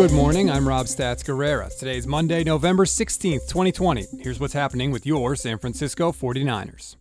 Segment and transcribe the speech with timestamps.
[0.00, 0.50] Good morning.
[0.50, 1.68] I'm Rob Stats Guerrera.
[1.78, 4.06] Today is Monday, November 16th, 2020.
[4.20, 6.96] Here's what's happening with your San Francisco 49ers.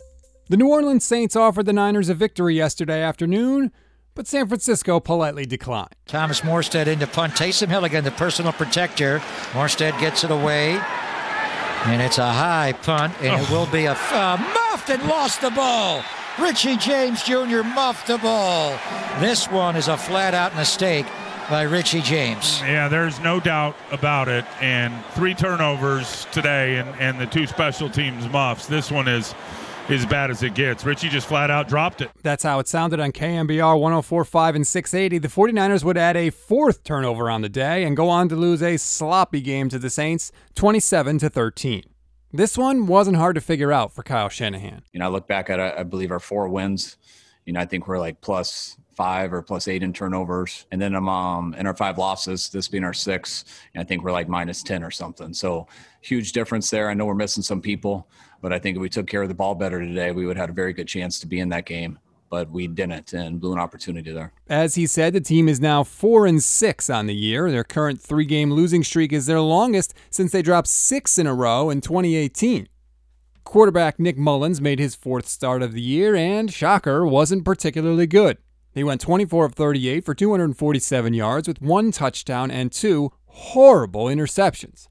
[0.49, 3.71] The New Orleans Saints offered the Niners a victory yesterday afternoon,
[4.15, 5.95] but San Francisco politely declined.
[6.07, 7.35] Thomas Morstead into punt.
[7.35, 9.19] Taysom Hill again, the personal protector.
[9.53, 10.71] Morstead gets it away.
[11.85, 15.51] And it's a high punt, and it will be a uh, muffed and lost the
[15.51, 16.03] ball.
[16.37, 17.63] Richie James Jr.
[17.63, 18.77] muffed the ball.
[19.21, 21.05] This one is a flat out mistake
[21.49, 22.61] by Richie James.
[22.61, 24.45] Yeah, there's no doubt about it.
[24.61, 28.67] And three turnovers today and, and the two special teams muffs.
[28.67, 29.33] This one is
[29.89, 30.85] as bad as it gets.
[30.85, 32.11] Richie just flat out dropped it.
[32.21, 35.17] That's how it sounded on KNBR 1045 and 680.
[35.17, 38.61] The 49ers would add a fourth turnover on the day and go on to lose
[38.61, 41.83] a sloppy game to the Saints 27 to 13.
[42.31, 44.83] This one wasn't hard to figure out for Kyle Shanahan.
[44.93, 46.95] You know, I look back at uh, I believe our four wins.
[47.49, 50.93] You know, I think we're like plus five or plus eight in turnovers, and then
[50.93, 54.61] um in our five losses, this being our six, and I think we're like minus
[54.61, 55.33] ten or something.
[55.33, 55.65] So
[56.01, 56.91] huge difference there.
[56.91, 58.07] I know we're missing some people,
[58.39, 60.43] but I think if we took care of the ball better today, we would have
[60.43, 61.97] had a very good chance to be in that game.
[62.29, 64.31] But we didn't and blew an opportunity there.
[64.47, 67.49] As he said, the team is now four and six on the year.
[67.49, 71.33] Their current three game losing streak is their longest since they dropped six in a
[71.33, 72.69] row in 2018.
[73.49, 78.37] Quarterback Nick Mullens made his fourth start of the year, and shocker, wasn't particularly good.
[78.75, 84.87] He went 24 of 38 for 247 yards with one touchdown and two horrible interceptions.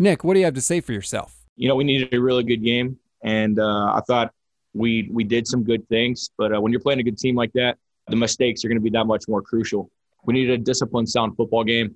[0.00, 1.42] Nick, what do you have to say for yourself?
[1.54, 4.32] you know, we needed a really good game, and uh, I thought
[4.74, 6.28] we we did some good things.
[6.36, 8.82] But uh, when you're playing a good team like that, the mistakes are going to
[8.82, 9.92] be that much more crucial.
[10.24, 11.94] We needed a disciplined, sound football game,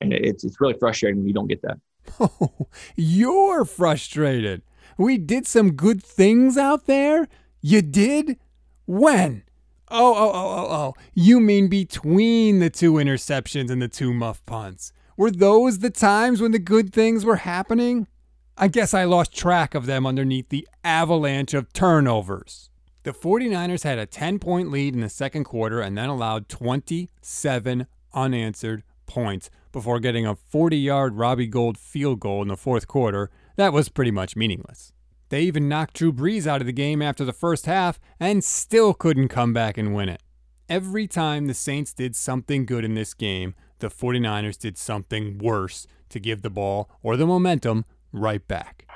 [0.00, 1.78] and it's it's really frustrating when you don't get that.
[2.20, 4.62] Oh, you're frustrated.
[5.00, 7.26] We did some good things out there.
[7.62, 8.38] You did?
[8.84, 9.44] When?
[9.88, 10.94] Oh, oh, oh, oh, oh.
[11.14, 14.92] You mean between the two interceptions and the two muff punts?
[15.16, 18.08] Were those the times when the good things were happening?
[18.58, 22.68] I guess I lost track of them underneath the avalanche of turnovers.
[23.04, 27.86] The 49ers had a 10 point lead in the second quarter and then allowed 27
[28.12, 33.30] unanswered points before getting a 40 yard Robbie Gould field goal in the fourth quarter
[33.60, 34.92] that was pretty much meaningless.
[35.28, 38.94] They even knocked Drew Brees out of the game after the first half and still
[38.94, 40.22] couldn't come back and win it.
[40.68, 45.86] Every time the Saints did something good in this game, the 49ers did something worse
[46.08, 48.86] to give the ball or the momentum right back.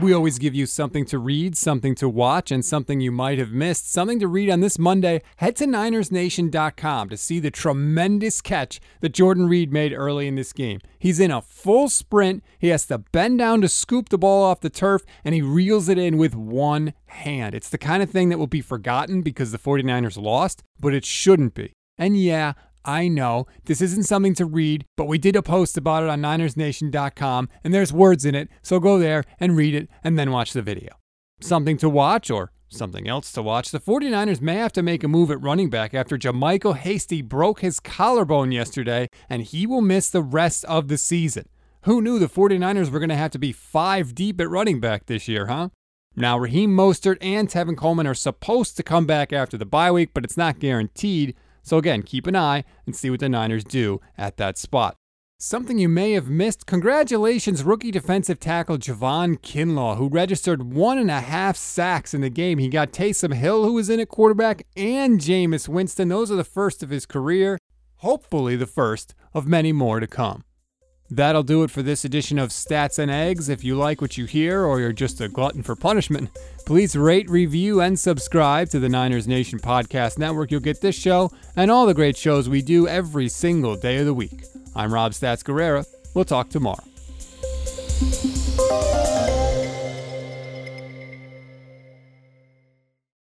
[0.00, 3.52] We always give you something to read, something to watch, and something you might have
[3.52, 3.92] missed.
[3.92, 5.22] Something to read on this Monday.
[5.36, 10.52] Head to NinersNation.com to see the tremendous catch that Jordan Reed made early in this
[10.52, 10.80] game.
[10.98, 12.42] He's in a full sprint.
[12.58, 15.88] He has to bend down to scoop the ball off the turf, and he reels
[15.88, 17.54] it in with one hand.
[17.54, 21.04] It's the kind of thing that will be forgotten because the 49ers lost, but it
[21.04, 21.74] shouldn't be.
[21.98, 26.02] And yeah, I know this isn't something to read, but we did a post about
[26.02, 30.18] it on NinersNation.com, and there's words in it, so go there and read it and
[30.18, 30.94] then watch the video.
[31.40, 33.70] Something to watch or something else to watch.
[33.70, 37.60] The 49ers may have to make a move at running back after JaMycal Hasty broke
[37.60, 41.48] his collarbone yesterday, and he will miss the rest of the season.
[41.82, 45.06] Who knew the 49ers were going to have to be five deep at running back
[45.06, 45.70] this year, huh?
[46.14, 50.10] Now, Raheem Mostert and Tevin Coleman are supposed to come back after the bye week,
[50.12, 51.34] but it's not guaranteed.
[51.62, 54.96] So, again, keep an eye and see what the Niners do at that spot.
[55.38, 61.10] Something you may have missed congratulations, rookie defensive tackle Javon Kinlaw, who registered one and
[61.10, 62.58] a half sacks in the game.
[62.58, 66.10] He got Taysom Hill, who was in at quarterback, and Jameis Winston.
[66.10, 67.58] Those are the first of his career.
[67.96, 70.44] Hopefully, the first of many more to come.
[71.14, 73.50] That'll do it for this edition of Stats and Eggs.
[73.50, 76.30] If you like what you hear or you're just a glutton for punishment,
[76.64, 80.50] please rate, review, and subscribe to the Niners Nation Podcast Network.
[80.50, 84.06] You'll get this show and all the great shows we do every single day of
[84.06, 84.44] the week.
[84.74, 85.84] I'm Rob Stats Guerrera.
[86.14, 86.82] We'll talk tomorrow.